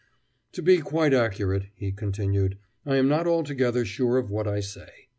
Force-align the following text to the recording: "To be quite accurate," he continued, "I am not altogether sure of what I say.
"To 0.53 0.63
be 0.63 0.79
quite 0.79 1.13
accurate," 1.13 1.67
he 1.75 1.91
continued, 1.91 2.57
"I 2.87 2.95
am 2.95 3.07
not 3.07 3.27
altogether 3.27 3.85
sure 3.85 4.17
of 4.17 4.31
what 4.31 4.47
I 4.47 4.59
say. 4.59 4.89